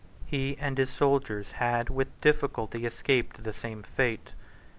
[0.25, 4.29] He and his soldiers had with difficulty escaped the same fate.